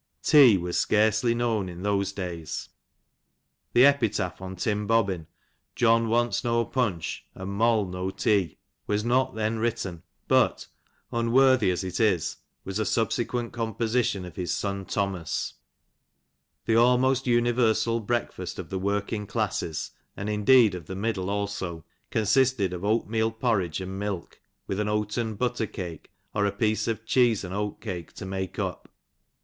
[0.23, 2.69] Tea was scarcely known in those days.
[3.73, 5.27] The epitaph on Tim Bobbin,
[5.75, 10.65] John w«nt8 no panch, And HoU no tea," was not then written, but,
[11.11, 15.53] unworthy as it is, was a subsequent composition of his son Thomas.
[16.65, 22.73] The almost universal breakfast of the working classes, and indeed of the middle also, consisted
[22.73, 27.43] of oatmeal porridge, and milk, with an oaten butter cake, or a piece of cheese
[27.43, 28.89] and oat cake, to make up.